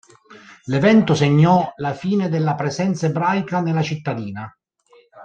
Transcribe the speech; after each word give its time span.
L'evento 0.63 1.13
segnò 1.13 1.73
la 1.75 1.93
fine 1.93 2.27
della 2.27 2.55
presenza 2.55 3.05
ebraica 3.05 3.61
nella 3.61 3.83
cittadina. 3.83 4.51